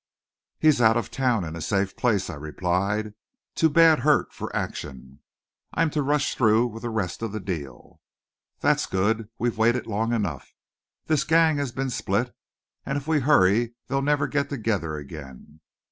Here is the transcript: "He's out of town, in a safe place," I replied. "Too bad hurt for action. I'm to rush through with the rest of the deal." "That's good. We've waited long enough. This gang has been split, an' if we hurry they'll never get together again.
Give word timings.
"He's 0.57 0.81
out 0.81 0.97
of 0.97 1.11
town, 1.11 1.43
in 1.45 1.55
a 1.55 1.61
safe 1.61 1.95
place," 1.95 2.27
I 2.31 2.33
replied. 2.33 3.13
"Too 3.53 3.69
bad 3.69 3.99
hurt 3.99 4.33
for 4.33 4.49
action. 4.55 5.19
I'm 5.75 5.91
to 5.91 6.01
rush 6.01 6.33
through 6.33 6.65
with 6.65 6.81
the 6.81 6.89
rest 6.89 7.21
of 7.21 7.31
the 7.31 7.39
deal." 7.39 8.01
"That's 8.61 8.87
good. 8.87 9.29
We've 9.37 9.59
waited 9.59 9.85
long 9.85 10.11
enough. 10.11 10.55
This 11.05 11.23
gang 11.23 11.57
has 11.57 11.71
been 11.71 11.91
split, 11.91 12.35
an' 12.83 12.97
if 12.97 13.05
we 13.07 13.19
hurry 13.19 13.75
they'll 13.89 14.01
never 14.01 14.25
get 14.25 14.49
together 14.49 14.97
again. 14.97 15.59